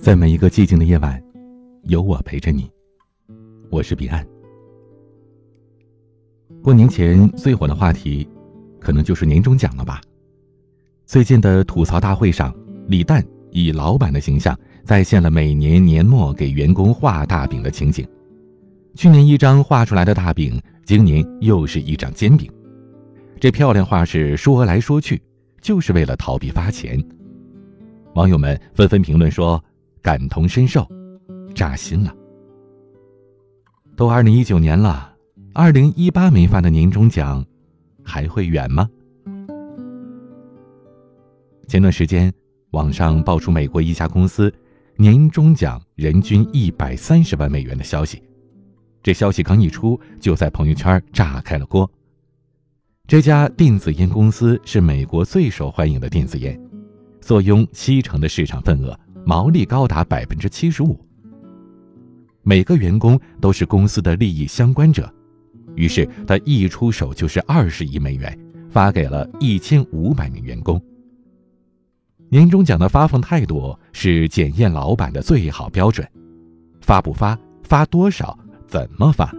[0.00, 1.22] 在每一个寂静的夜晚，
[1.84, 2.68] 有我陪着你。
[3.70, 4.26] 我是彼岸。
[6.60, 8.28] 过年前最火的话题，
[8.80, 10.00] 可能就是年终奖了吧？
[11.06, 12.52] 最近的吐槽大会上，
[12.88, 18.04] 李诞以老板的形象再现了每年年末给员工画大饼的情景。
[18.96, 22.50] 去年一张画出来的大饼，今年又是一张煎饼。
[23.38, 25.22] 这漂亮话是说来说去，
[25.60, 27.00] 就是为了逃避发钱。
[28.16, 29.62] 网友们纷纷评论说。
[30.04, 30.86] 感同身受，
[31.54, 32.14] 扎心了。
[33.96, 35.16] 都二零一九年了，
[35.54, 37.42] 二零一八没发的年终奖，
[38.02, 38.86] 还会远吗？
[41.66, 42.30] 前段时间，
[42.72, 44.52] 网上爆出美国一家公司
[44.98, 48.22] 年终奖人均一百三十万美元的消息，
[49.02, 51.90] 这消息刚一出，就在朋友圈炸开了锅。
[53.06, 56.60] 这家电子烟公司是美国最受欢迎的电子烟，
[57.22, 58.94] 坐拥七成的市场份额。
[59.26, 60.98] 毛利高达百分之七十五，
[62.42, 65.12] 每个员工都是公司的利益相关者，
[65.74, 70.80] 于是他一出手就是二十亿美元，发给了一千五百名员工。
[72.28, 76.06] 年终奖的发放态度是检验老板的最好标准，
[76.82, 79.32] 发不发、发多少、怎么发，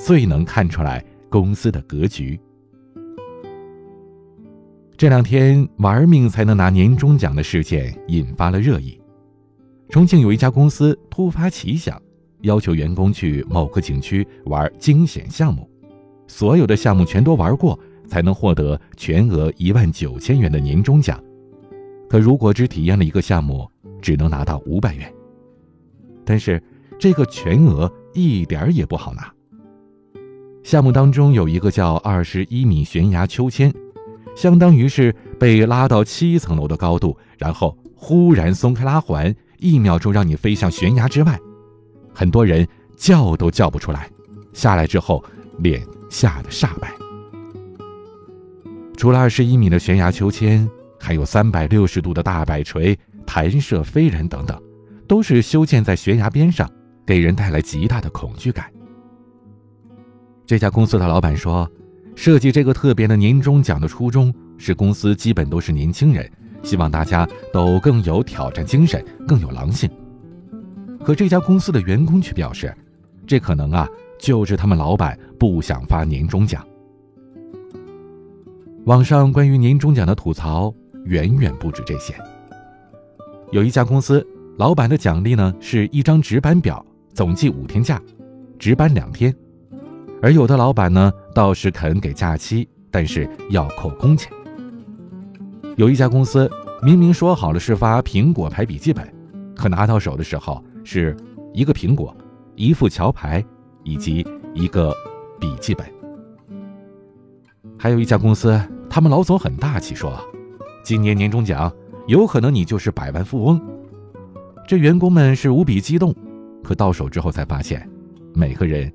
[0.00, 2.40] 最能看出来公司的格局。
[4.96, 8.97] 这两天玩命才能拿年终奖的事件引发了热议。
[9.88, 12.00] 重庆有一家公司突发奇想，
[12.42, 15.68] 要求员工去某个景区玩惊险项目，
[16.26, 21.18] 所有的项目全都玩过，才能获得全额一万九千元的年终奖。
[22.06, 23.66] 可如果只体验了一个项目，
[24.02, 25.10] 只能拿到五百元。
[26.22, 26.62] 但是
[26.98, 29.32] 这个全额一点儿也不好拿。
[30.62, 33.72] 项目当中有一个叫二十一米悬崖秋千，
[34.36, 39.34] 相当于是被拉到七层楼的高度，然后忽然松开拉环。
[39.58, 41.38] 一秒钟让你飞向悬崖之外，
[42.14, 44.10] 很多人叫都叫不出来，
[44.52, 45.22] 下来之后
[45.58, 46.92] 脸吓得煞白。
[48.96, 50.68] 除了二十一米的悬崖秋千，
[50.98, 54.60] 还有三百六十度的大摆锤、弹射飞人等等，
[55.06, 56.68] 都是修建在悬崖边上，
[57.06, 58.66] 给人带来极大的恐惧感。
[60.46, 61.70] 这家公司的老板说，
[62.16, 66.28] 设计这个特别的年终奖的初衷是公司基本都是年轻人。
[66.62, 69.88] 希望大家都更有挑战精神，更有狼性。
[71.04, 72.74] 可这家公司的员工却表示，
[73.26, 73.88] 这可能啊，
[74.18, 76.66] 就是他们老板不想发年终奖。
[78.84, 80.74] 网上关于年终奖的吐槽
[81.04, 82.14] 远远不止这些。
[83.50, 84.26] 有一家公司，
[84.58, 88.00] 老板的奖励呢是一张值班表，总计五天假，
[88.58, 89.32] 值班两天；
[90.20, 94.32] 而有的老板呢倒是肯给假期，但是要扣工钱。
[95.78, 96.50] 有一家公司
[96.82, 99.08] 明明说好了是发苹果牌笔记本，
[99.54, 101.16] 可拿到手的时候是
[101.54, 102.12] 一个苹果、
[102.56, 103.44] 一副桥牌
[103.84, 104.92] 以及一个
[105.38, 105.86] 笔记本。
[107.78, 110.12] 还有一家公司，他们老总很大气，说
[110.82, 111.72] 今年年终奖
[112.08, 113.60] 有可能你就是百万富翁。
[114.66, 116.12] 这员工们是无比激动，
[116.64, 117.88] 可到手之后才发现，
[118.34, 118.92] 每个人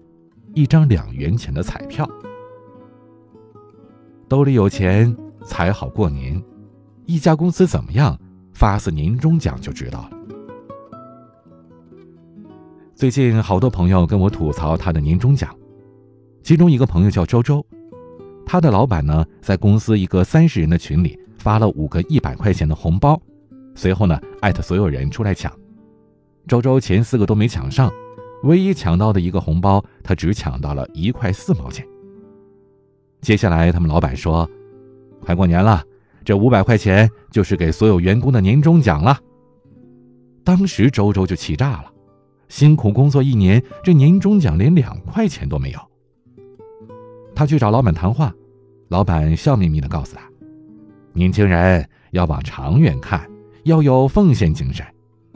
[0.53, 2.05] 一张两元钱的彩票。
[4.27, 6.43] 兜里有钱才好过年。
[7.05, 8.17] 一家公司怎么样，
[8.53, 10.17] 发次年终奖就知道了。
[12.95, 15.53] 最近好多朋友跟我吐槽他的年终奖，
[16.43, 17.65] 其中一个朋友叫周周，
[18.45, 23.21] 他的老板呢在公司一个三十人的群里发了五个一百块钱的红包，
[23.75, 25.51] 随后呢艾特所有人出来抢，
[26.47, 27.91] 周周前四个都没抢上，
[28.43, 31.85] 唯一抢到的一个红包，他只抢到了一块四毛钱。
[33.19, 34.49] 接下来他们老板说，
[35.19, 35.83] 快过年了。
[36.25, 39.19] 这五百块钱就是给所有员工的年终奖了。
[40.43, 41.91] 当时周周就气炸了，
[42.49, 45.79] 辛苦工作一年，这年终奖连两块钱都没有。
[47.35, 48.33] 他去找老板谈话，
[48.89, 50.21] 老板笑眯眯的告诉他
[51.13, 53.25] ：“年轻人要往长远看，
[53.63, 54.85] 要有奉献精神，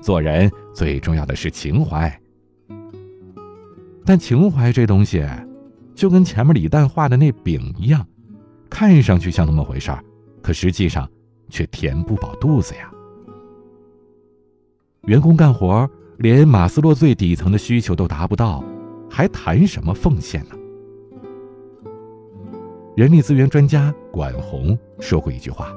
[0.02, 2.20] 做人最重要的是情怀。
[4.06, 5.26] 但情怀这东西，
[5.96, 8.06] 就跟前面李诞画的那饼一样，
[8.70, 10.04] 看上去像那么回事儿。”
[10.48, 11.06] 可实际上，
[11.50, 12.90] 却填不饱肚子呀。
[15.02, 15.86] 员工干活
[16.20, 18.64] 连马斯洛最底层的需求都达不到，
[19.10, 20.56] 还谈什么奉献呢？
[22.96, 25.70] 人力资源专家管红说过一句话：“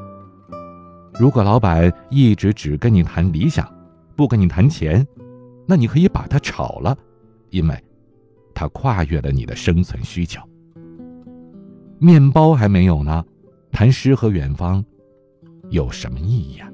[1.19, 3.69] 如果老板一直只跟你谈理想，
[4.15, 5.05] 不跟你谈钱，
[5.67, 6.97] 那你可以把他炒了，
[7.49, 7.77] 因为，
[8.55, 10.41] 他跨越了你的生存需求。
[11.99, 13.25] 面包还没有呢。”
[13.73, 14.85] 谈诗和远方，
[15.71, 16.71] 有什么意义啊？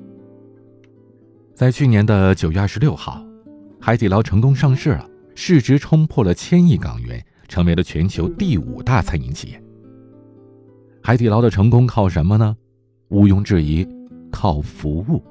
[1.54, 3.24] 在去年的九月二十六号，
[3.80, 9.62] 海底捞成功上市了，市值冲破了千亿港元，成为了全球第五大餐饮企业。
[11.02, 12.56] 海底捞的成功靠什么呢？
[13.08, 13.86] 毋庸置疑，
[14.30, 15.22] 靠服务。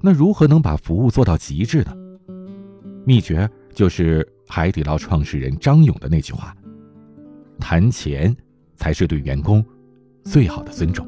[0.00, 1.92] 那如何能把服务做到极致呢？
[3.04, 6.54] 秘诀就是海底捞创始人张勇的那句话
[7.58, 8.34] ：“谈钱
[8.76, 9.64] 才是对员工
[10.26, 11.06] 最好的尊重。”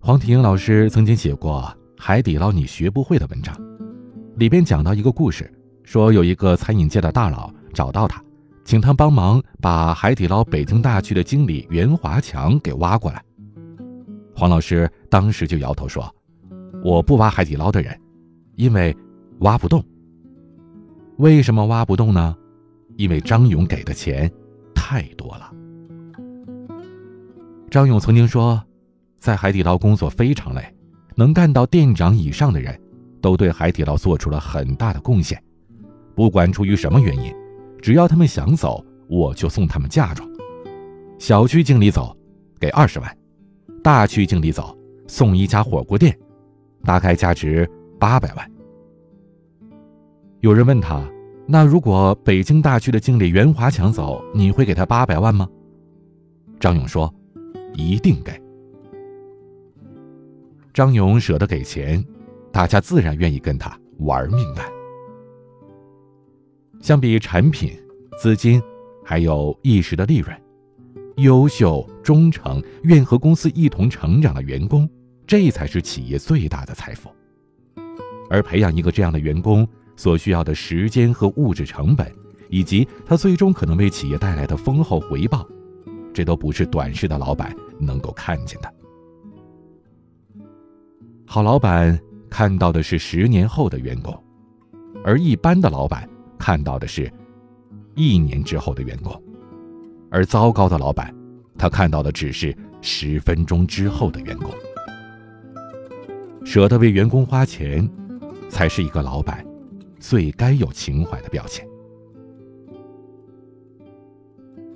[0.00, 1.62] 黄体英老师曾经写过
[2.00, 3.54] 《海底捞你学不会的文章》，
[4.36, 5.52] 里边讲到一个故事，
[5.84, 8.20] 说有一个餐饮界的大佬找到他，
[8.64, 13.22] 请他帮忙把海底捞北京大区的经理袁华强给挖过来。
[14.34, 16.12] 黄老师当时就摇头说
[16.82, 17.96] ：“我不挖海底捞的人，
[18.56, 18.96] 因为
[19.40, 19.84] 挖不动。
[21.18, 22.36] 为什么挖不动呢？
[22.96, 24.28] 因为张勇给的钱
[24.74, 25.52] 太多了。”
[27.72, 28.62] 张勇曾经说。
[29.18, 30.74] 在海底捞工作非常累，
[31.14, 32.76] 能干到店长以上的人，
[33.20, 35.40] 都对海底捞做出了很大的贡献。
[36.16, 37.32] 不管出于什么原因，
[37.80, 40.28] 只要他们想走，我就送他们嫁妆。
[41.20, 42.16] 小区经理走，
[42.58, 43.08] 给二十万；
[43.80, 44.76] 大区经理走，
[45.06, 46.18] 送一家火锅店，
[46.82, 48.50] 大概价值八百万。
[50.40, 51.08] 有人问他
[51.46, 55.48] ：“那如果北京大区的经理袁华强走，你会给他八百万吗？”
[56.58, 57.14] 张勇说
[57.74, 58.32] ：“一定给。”
[60.74, 62.04] 张勇舍得给钱，
[62.50, 64.64] 大家自然愿意跟他玩命干。
[66.80, 67.78] 相比产品、
[68.18, 68.60] 资金，
[69.04, 70.36] 还有一时的利润，
[71.16, 74.88] 优秀、忠诚、愿和公司一同成长的员工，
[75.26, 77.10] 这才是企业最大的财富。
[78.30, 82.10] 而培养一个这样的员工所需要的时间和物质成本，
[82.48, 85.46] 以及他最终可能为企业带来的丰厚回报，
[86.12, 88.72] 这都不是短视的老板能够看见的。
[91.26, 91.98] 好老板
[92.28, 94.16] 看到的是十年后的员工，
[95.04, 97.10] 而一般的老板看到的是
[97.94, 99.22] 一年之后的员工，
[100.10, 101.14] 而糟糕的老板，
[101.56, 104.50] 他看到的只是十分钟之后的员工。
[106.44, 107.88] 舍得为员工花钱，
[108.50, 109.46] 才是一个老板
[109.98, 111.66] 最该有情怀的表现。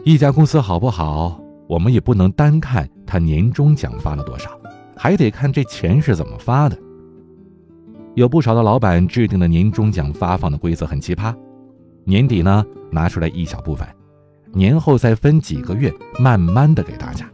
[0.07, 1.37] 一家公司好不好，
[1.67, 4.49] 我们也不能单看他年终奖发了多少。
[4.97, 6.79] 还得看这钱是怎么发的。
[8.15, 11.35] 有不少的老板制定的年终奖发放的规则很奇葩，
[12.05, 13.85] 年底呢拿出来一小部分，
[14.53, 17.29] 年后再分几个月慢慢的给大家。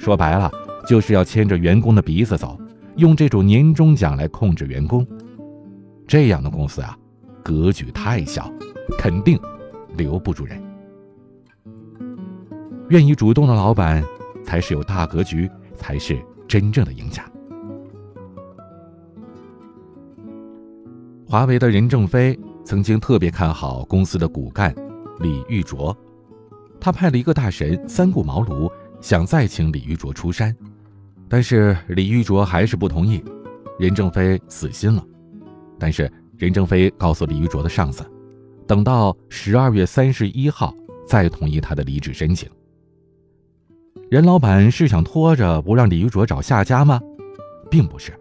[0.00, 0.50] 说白了
[0.84, 2.58] 就是要牵着员工的鼻子走，
[2.96, 5.06] 用这种年终奖来控制员工。
[6.08, 6.98] 这样的公司啊，
[7.40, 8.52] 格局太小，
[8.98, 9.38] 肯定
[9.96, 10.60] 留不住人。
[12.92, 14.04] 愿意主动的老板，
[14.44, 16.22] 才是有大格局，才是。
[16.46, 17.24] 真正的赢家。
[21.26, 24.74] 华为的任正非曾经特别看好公司的骨干
[25.20, 25.96] 李玉卓，
[26.78, 30.54] 他派了一个大神三顾茅庐，想再请李玉卓出山，
[31.26, 33.24] 但是李玉卓还是不同意，
[33.78, 35.02] 任正非死心了。
[35.78, 38.04] 但是任正非告诉李玉卓的上司，
[38.66, 40.74] 等到十二月三十一号
[41.08, 42.46] 再同意他的离职申请。
[44.12, 47.00] 任老板是想拖着不让李玉卓找下家吗？
[47.70, 48.12] 并不是，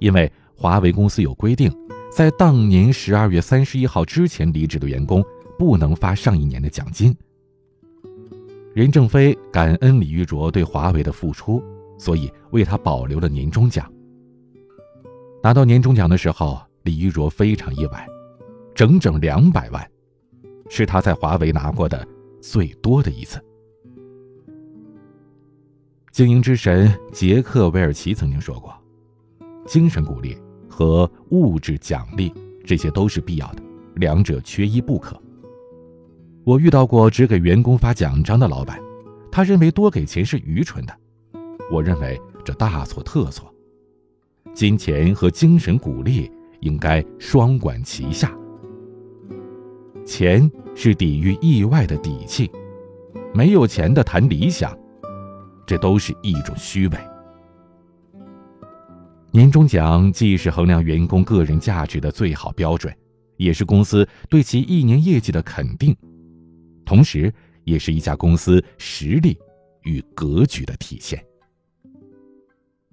[0.00, 1.72] 因为华为公司有规定，
[2.10, 5.24] 在当年十二月三十一号之前离职的员工
[5.56, 7.16] 不能发上一年的奖金。
[8.74, 11.62] 任正非感恩李玉卓对华为的付出，
[11.96, 13.88] 所以为他保留了年终奖。
[15.40, 18.04] 拿到年终奖的时候，李玉卓非常意外，
[18.74, 19.88] 整整两百万，
[20.68, 22.04] 是他在华为拿过的
[22.40, 23.40] 最多的一次。
[26.12, 28.70] 经营之神杰克韦尔奇曾经说过
[29.66, 30.36] ：“精神鼓励
[30.68, 32.30] 和物质奖励，
[32.66, 33.62] 这些都是必要的，
[33.94, 35.18] 两者缺一不可。”
[36.44, 38.78] 我遇到过只给员工发奖章的老板，
[39.30, 40.94] 他认为多给钱是愚蠢的。
[41.70, 43.50] 我认为这大错特错，
[44.52, 48.36] 金钱和精神鼓励应该双管齐下。
[50.04, 52.50] 钱是抵御意外的底气，
[53.32, 54.76] 没有钱的谈理想。
[55.66, 56.98] 这都是一种虚伪。
[59.30, 62.94] 年终奖既是衡量员工个人价值的最好标准，
[63.38, 65.96] 也是公司对其一年业绩的肯定，
[66.84, 67.32] 同时
[67.64, 69.38] 也是一家公司实力
[69.84, 71.24] 与格局的体现。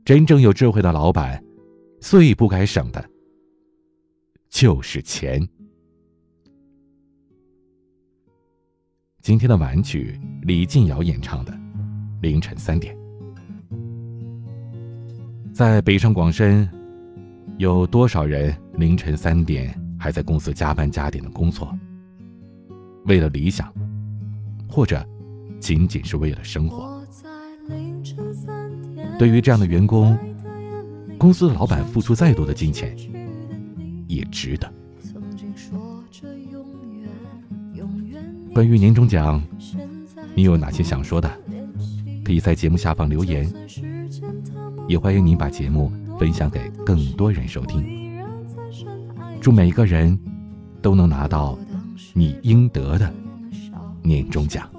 [0.05, 1.43] 真正有智慧的老板，
[1.99, 3.09] 最不该省的
[4.49, 5.45] 就是钱。
[9.21, 11.68] 今天的玩具，李静瑶演唱的。
[12.21, 12.95] 凌晨三点。
[15.53, 16.67] 在北上广深，
[17.57, 21.73] 有多少人凌晨三点还在公司加班加点的工作？
[23.05, 23.73] 为了理想，
[24.69, 25.05] 或者
[25.59, 27.01] 仅仅是为了生活？
[29.17, 30.17] 对于这样的员工，
[31.17, 32.95] 公司的老板付出再多的金钱，
[34.07, 34.71] 也值得。
[38.53, 39.41] 关于年终奖，
[40.35, 41.29] 你有哪些想说的？
[42.29, 43.51] 可以在节目下方留言。
[44.87, 47.83] 也欢迎您把节目分享给更多人收听。
[49.41, 50.15] 祝每一个人
[50.79, 51.57] 都能拿到
[52.13, 53.11] 你应得的
[54.03, 54.69] 年终奖。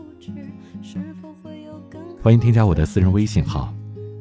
[2.22, 3.74] 欢迎添加我的私人微信号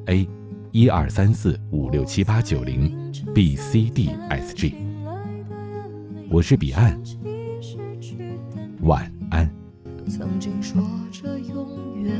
[0.08, 0.28] ：a
[0.72, 4.74] 一二三四五六七八九零 b c d s g。
[6.32, 7.00] 我是彼岸，
[8.82, 9.48] 晚安。
[10.08, 10.82] 曾经说
[11.12, 12.20] 着永远，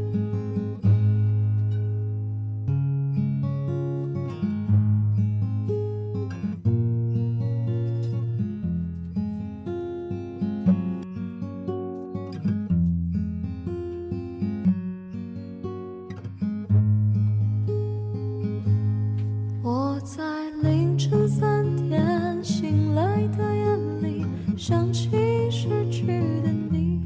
[20.03, 24.25] 在凌晨三点醒来的夜里，
[24.57, 25.09] 想起
[25.51, 26.07] 失去
[26.41, 26.99] 的你。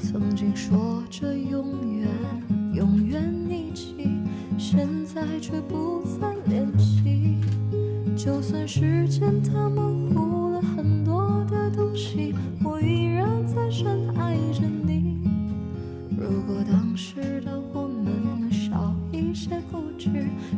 [0.00, 2.08] 曾经说着永远，
[2.74, 4.08] 永远一起，
[4.56, 7.38] 现在却不再联系。
[8.16, 12.32] 就算时间它模糊了很多的东西，
[12.62, 15.18] 我依然在深爱着你。
[16.16, 20.08] 如果当时的我们能少一些固执，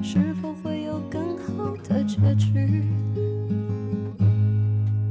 [0.03, 1.28] 是否会有更
[1.89, 2.85] 的结局？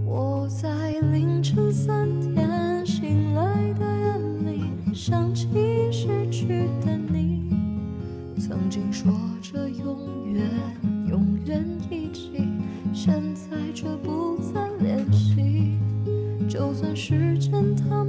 [0.06, 4.64] 我在凌晨三点醒来的夜里。
[4.94, 5.48] 想起
[5.92, 6.48] 失去
[6.84, 7.50] 的你，
[8.40, 9.98] 曾经说着永
[10.32, 10.50] 远
[11.10, 12.32] 永远一起，
[12.94, 15.78] 现在却不再联系。
[16.50, 18.04] 就算时间它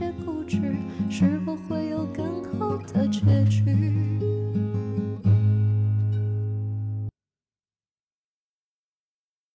[0.00, 0.58] 些固执，
[1.10, 3.39] 是否会有更好的结局？